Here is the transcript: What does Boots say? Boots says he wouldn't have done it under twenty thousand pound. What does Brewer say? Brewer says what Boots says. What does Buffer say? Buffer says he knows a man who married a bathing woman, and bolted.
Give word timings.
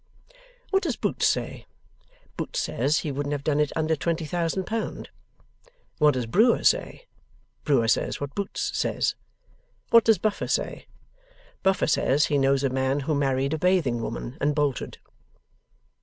What 0.71 0.81
does 0.81 0.95
Boots 0.95 1.27
say? 1.27 1.67
Boots 2.35 2.59
says 2.59 3.01
he 3.01 3.11
wouldn't 3.11 3.33
have 3.33 3.43
done 3.43 3.59
it 3.59 3.71
under 3.75 3.95
twenty 3.95 4.25
thousand 4.25 4.63
pound. 4.63 5.11
What 5.99 6.15
does 6.15 6.25
Brewer 6.25 6.63
say? 6.63 7.05
Brewer 7.65 7.87
says 7.87 8.19
what 8.19 8.33
Boots 8.33 8.71
says. 8.75 9.13
What 9.91 10.03
does 10.05 10.17
Buffer 10.17 10.47
say? 10.47 10.87
Buffer 11.61 11.85
says 11.85 12.25
he 12.25 12.39
knows 12.39 12.63
a 12.63 12.69
man 12.71 13.01
who 13.01 13.13
married 13.13 13.53
a 13.53 13.59
bathing 13.59 14.01
woman, 14.01 14.39
and 14.41 14.55
bolted. 14.55 14.97